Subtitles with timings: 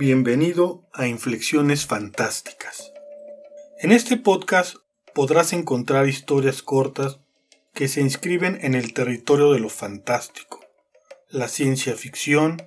[0.00, 2.90] Bienvenido a Inflexiones Fantásticas.
[3.80, 4.76] En este podcast
[5.14, 7.20] podrás encontrar historias cortas
[7.74, 10.64] que se inscriben en el territorio de lo fantástico,
[11.28, 12.62] la ciencia ficción,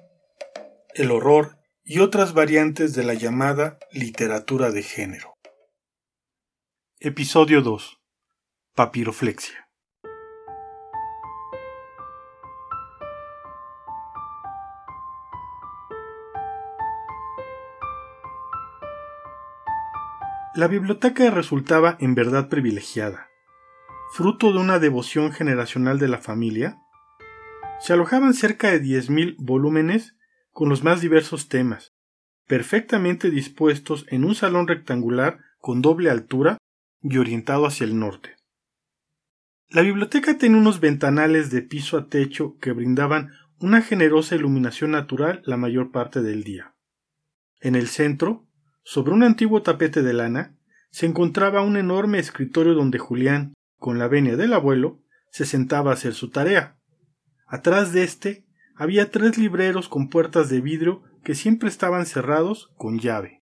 [0.94, 5.34] el horror y otras variantes de la llamada literatura de género.
[7.00, 8.00] Episodio 2.
[8.76, 9.63] Papiroflexia.
[20.56, 23.28] La biblioteca resultaba en verdad privilegiada.
[24.14, 26.78] Fruto de una devoción generacional de la familia,
[27.80, 30.16] se alojaban cerca de 10.000 volúmenes
[30.52, 31.96] con los más diversos temas,
[32.46, 36.60] perfectamente dispuestos en un salón rectangular con doble altura
[37.02, 38.36] y orientado hacia el norte.
[39.70, 45.42] La biblioteca tenía unos ventanales de piso a techo que brindaban una generosa iluminación natural
[45.46, 46.76] la mayor parte del día.
[47.60, 48.46] En el centro,
[48.84, 50.56] sobre un antiguo tapete de lana
[50.92, 55.00] se encontraba un enorme escritorio donde Julián, con la venia del abuelo,
[55.32, 56.78] se sentaba a hacer su tarea.
[57.48, 63.00] Atrás de éste había tres libreros con puertas de vidrio que siempre estaban cerrados con
[63.00, 63.42] llave.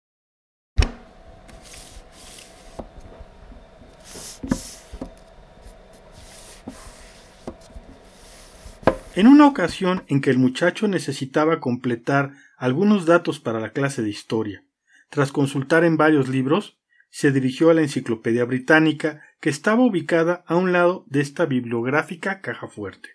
[9.14, 14.10] En una ocasión en que el muchacho necesitaba completar algunos datos para la clase de
[14.10, 14.64] historia,
[15.12, 20.56] tras consultar en varios libros, se dirigió a la Enciclopedia Británica, que estaba ubicada a
[20.56, 23.10] un lado de esta bibliográfica caja fuerte.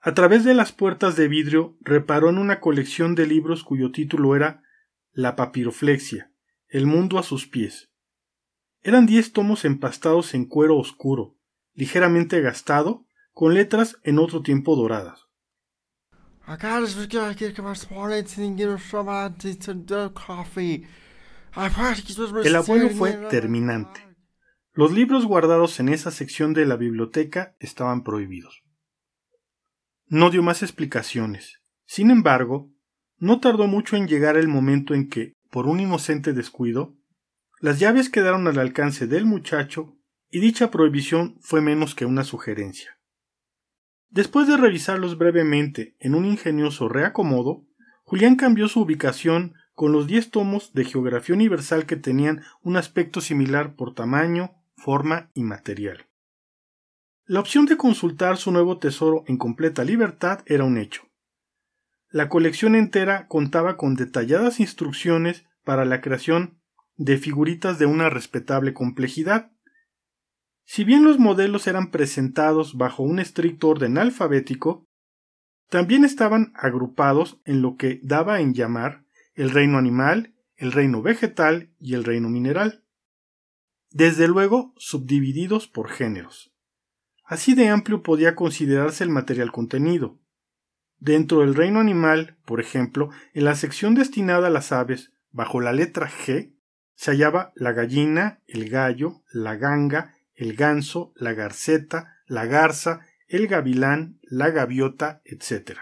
[0.00, 4.34] A través de las puertas de vidrio reparó en una colección de libros cuyo título
[4.34, 4.62] era
[5.12, 6.32] La papiroflexia,
[6.66, 7.90] el mundo a sus pies.
[8.80, 11.36] Eran diez tomos empastados en cuero oscuro,
[11.74, 15.29] ligeramente gastado, con letras en otro tiempo doradas.
[22.48, 24.00] El abuelo fue terminante.
[24.72, 28.62] Los libros guardados en esa sección de la biblioteca estaban prohibidos.
[30.06, 31.60] No dio más explicaciones.
[31.86, 32.72] Sin embargo,
[33.18, 36.96] no tardó mucho en llegar el momento en que, por un inocente descuido,
[37.60, 39.96] las llaves quedaron al alcance del muchacho
[40.30, 42.99] y dicha prohibición fue menos que una sugerencia.
[44.10, 47.64] Después de revisarlos brevemente en un ingenioso reacomodo,
[48.02, 53.20] Julián cambió su ubicación con los diez tomos de geografía universal que tenían un aspecto
[53.20, 56.08] similar por tamaño, forma y material.
[57.24, 61.02] La opción de consultar su nuevo tesoro en completa libertad era un hecho.
[62.10, 66.60] La colección entera contaba con detalladas instrucciones para la creación
[66.96, 69.52] de figuritas de una respetable complejidad,
[70.72, 74.86] si bien los modelos eran presentados bajo un estricto orden alfabético,
[75.68, 79.04] también estaban agrupados en lo que daba en llamar
[79.34, 82.84] el reino animal, el reino vegetal y el reino mineral.
[83.90, 86.52] Desde luego subdivididos por géneros.
[87.24, 90.20] Así de amplio podía considerarse el material contenido.
[91.00, 95.72] Dentro del reino animal, por ejemplo, en la sección destinada a las aves, bajo la
[95.72, 96.54] letra G,
[96.94, 103.46] se hallaba la gallina, el gallo, la ganga, el ganso, la garceta, la garza, el
[103.46, 105.78] gavilán, la gaviota, etc.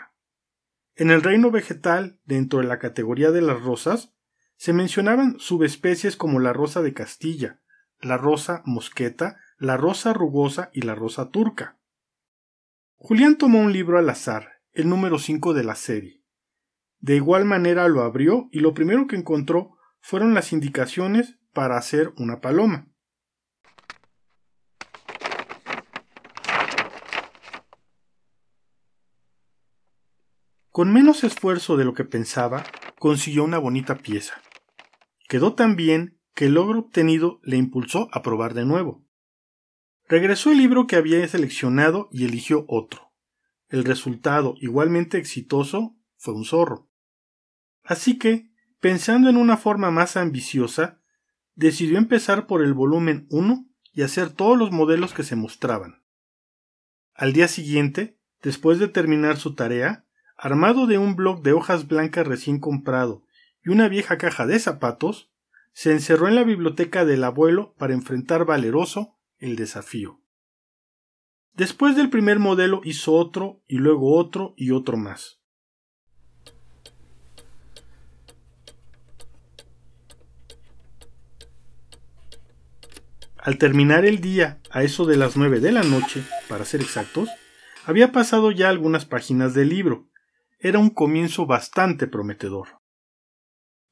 [0.97, 4.17] En el reino vegetal, dentro de la categoría de las rosas,
[4.57, 7.61] se mencionaban subespecies como la rosa de Castilla,
[8.01, 11.79] la rosa mosqueta, la rosa rugosa y la rosa turca.
[12.97, 16.25] Julián tomó un libro al azar, el número 5 de la serie.
[16.99, 22.13] De igual manera lo abrió y lo primero que encontró fueron las indicaciones para hacer
[22.17, 22.89] una paloma.
[30.79, 32.65] Con menos esfuerzo de lo que pensaba,
[33.01, 34.41] consiguió una bonita pieza.
[35.29, 39.05] Quedó tan bien que el logro obtenido le impulsó a probar de nuevo.
[40.07, 43.13] Regresó el libro que había seleccionado y eligió otro.
[43.69, 46.89] El resultado, igualmente exitoso, fue un zorro.
[47.83, 51.03] Así que, pensando en una forma más ambiciosa,
[51.57, 56.05] decidió empezar por el volumen 1 y hacer todos los modelos que se mostraban.
[57.15, 60.05] Al día siguiente, después de terminar su tarea,
[60.39, 63.25] armado de un bloc de hojas blancas recién comprado
[63.63, 65.31] y una vieja caja de zapatos,
[65.73, 70.21] se encerró en la biblioteca del abuelo para enfrentar valeroso el desafío.
[71.55, 75.41] Después del primer modelo hizo otro y luego otro y otro más.
[83.39, 87.29] Al terminar el día, a eso de las nueve de la noche, para ser exactos,
[87.87, 90.08] había pasado ya algunas páginas del libro,
[90.59, 92.81] era un comienzo bastante prometedor.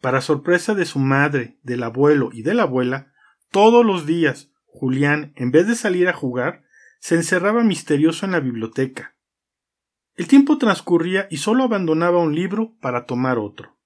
[0.00, 3.12] Para sorpresa de su madre, del abuelo y de la abuela,
[3.50, 6.64] todos los días Julián, en vez de salir a jugar,
[7.00, 9.16] se encerraba misterioso en la biblioteca.
[10.16, 13.78] El tiempo transcurría y solo abandonaba un libro para tomar otro.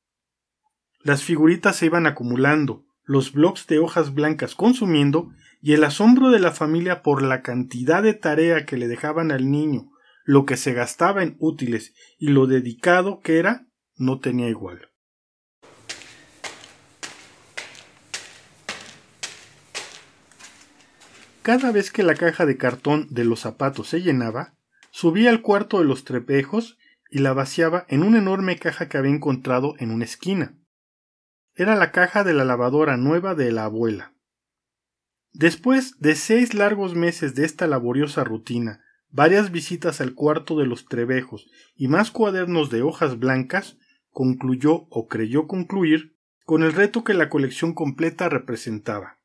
[1.03, 5.31] Las figuritas se iban acumulando, los blocs de hojas blancas consumiendo,
[5.63, 9.51] y el asombro de la familia por la cantidad de tarea que le dejaban al
[9.51, 9.93] niño,
[10.25, 14.91] lo que se gastaba en útiles y lo dedicado que era, no tenía igual.
[21.43, 24.55] Cada vez que la caja de cartón de los zapatos se llenaba,
[24.91, 26.79] subía al cuarto de los trepejos
[27.11, 30.55] y la vaciaba en una enorme caja que había encontrado en una esquina.
[31.55, 34.15] Era la caja de la lavadora nueva de la abuela.
[35.33, 40.87] Después de seis largos meses de esta laboriosa rutina, varias visitas al cuarto de los
[40.87, 43.79] trebejos y más cuadernos de hojas blancas,
[44.11, 49.21] concluyó o creyó concluir con el reto que la colección completa representaba.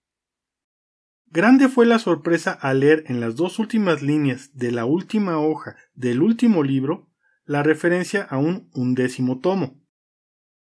[1.28, 5.76] Grande fue la sorpresa al leer en las dos últimas líneas de la última hoja
[5.94, 7.10] del último libro
[7.46, 9.82] la referencia a un undécimo tomo.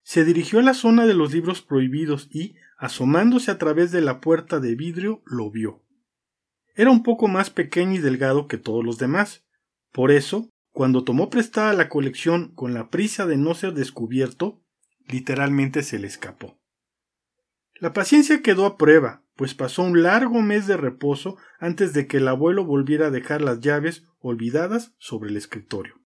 [0.03, 4.21] Se dirigió a la zona de los libros prohibidos y, asomándose a través de la
[4.21, 5.85] puerta de vidrio, lo vio.
[6.78, 9.44] Era un poco más pequeño y delgado que todos los demás.
[9.90, 14.62] Por eso, cuando tomó prestada la colección con la prisa de no ser descubierto,
[15.08, 16.56] literalmente se le escapó.
[17.80, 22.19] La paciencia quedó a prueba, pues pasó un largo mes de reposo antes de que
[22.19, 26.00] el abuelo volviera a dejar las llaves olvidadas sobre el escritorio.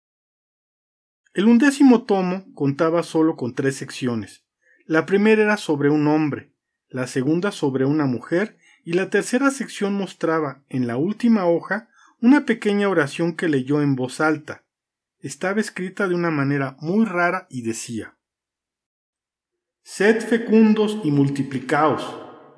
[1.33, 4.45] El undécimo tomo contaba solo con tres secciones.
[4.85, 6.53] La primera era sobre un hombre,
[6.87, 11.89] la segunda sobre una mujer y la tercera sección mostraba en la última hoja
[12.19, 14.63] una pequeña oración que leyó en voz alta.
[15.19, 18.17] Estaba escrita de una manera muy rara y decía
[19.83, 22.03] Sed fecundos y multiplicaos,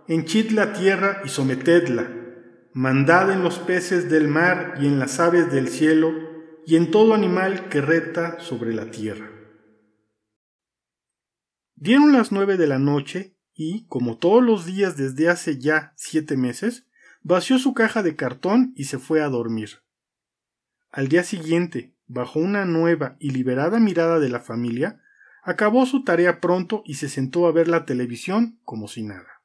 [0.08, 2.10] henchid la tierra y sometedla,
[2.74, 6.12] mandad en los peces del mar y en las aves del cielo
[6.66, 9.30] y en todo animal que reta sobre la tierra.
[11.76, 16.36] Dieron las nueve de la noche y, como todos los días desde hace ya siete
[16.36, 16.86] meses,
[17.22, 19.84] vació su caja de cartón y se fue a dormir.
[20.92, 25.02] Al día siguiente, bajo una nueva y liberada mirada de la familia,
[25.44, 29.42] acabó su tarea pronto y se sentó a ver la televisión como si nada.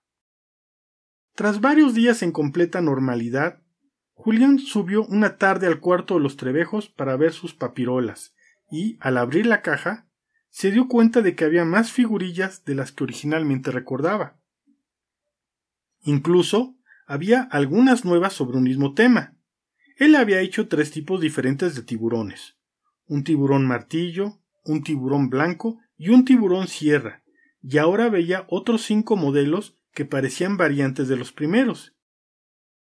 [1.34, 3.62] Tras varios días en completa normalidad,
[4.14, 8.34] Julián subió una tarde al cuarto de los Trevejos para ver sus papirolas,
[8.68, 10.07] y, al abrir la caja,
[10.50, 14.38] se dio cuenta de que había más figurillas de las que originalmente recordaba.
[16.02, 19.36] Incluso había algunas nuevas sobre un mismo tema.
[19.96, 22.58] Él había hecho tres tipos diferentes de tiburones
[23.08, 27.22] un tiburón martillo, un tiburón blanco y un tiburón sierra,
[27.62, 31.96] y ahora veía otros cinco modelos que parecían variantes de los primeros.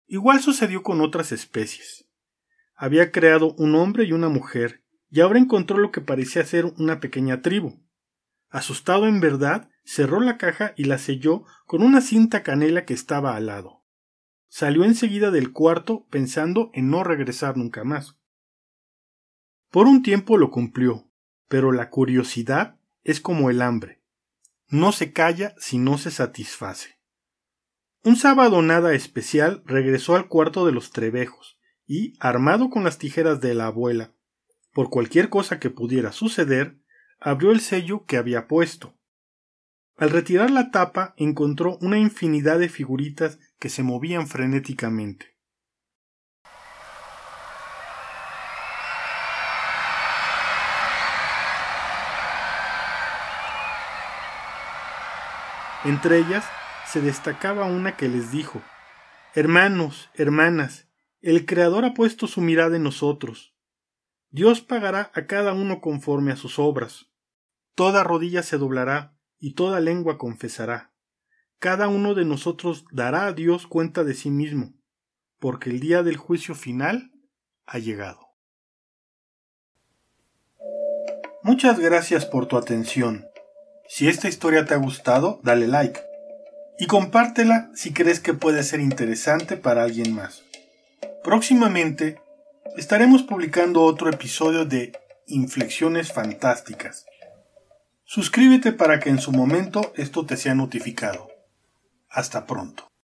[0.06, 2.08] Igual sucedió con otras especies.
[2.74, 7.00] Había creado un hombre y una mujer, y ahora encontró lo que parecía ser una
[7.00, 7.80] pequeña tribu.
[8.48, 13.36] Asustado en verdad, cerró la caja y la selló con una cinta canela que estaba
[13.36, 13.84] al lado.
[14.48, 18.16] Salió enseguida del cuarto pensando en no regresar nunca más.
[19.70, 21.10] Por un tiempo lo cumplió,
[21.48, 24.02] pero la curiosidad es como el hambre.
[24.68, 26.98] No se calla si no se satisface.
[28.02, 33.40] Un sábado nada especial regresó al cuarto de los trebejos y, armado con las tijeras
[33.40, 34.15] de la abuela,
[34.76, 36.76] por cualquier cosa que pudiera suceder,
[37.18, 38.94] abrió el sello que había puesto.
[39.96, 45.34] Al retirar la tapa encontró una infinidad de figuritas que se movían frenéticamente.
[55.84, 56.44] Entre ellas
[56.86, 58.60] se destacaba una que les dijo
[59.34, 60.86] Hermanos, hermanas,
[61.22, 63.55] el Creador ha puesto su mirada en nosotros.
[64.30, 67.06] Dios pagará a cada uno conforme a sus obras.
[67.74, 70.92] Toda rodilla se doblará y toda lengua confesará.
[71.58, 74.74] Cada uno de nosotros dará a Dios cuenta de sí mismo,
[75.38, 77.12] porque el día del juicio final
[77.64, 78.20] ha llegado.
[81.42, 83.26] Muchas gracias por tu atención.
[83.88, 86.00] Si esta historia te ha gustado, dale like
[86.78, 90.42] y compártela si crees que puede ser interesante para alguien más.
[91.22, 92.20] Próximamente
[92.76, 94.92] estaremos publicando otro episodio de
[95.26, 97.06] Inflexiones Fantásticas.
[98.04, 101.28] Suscríbete para que en su momento esto te sea notificado.
[102.08, 102.88] Hasta pronto.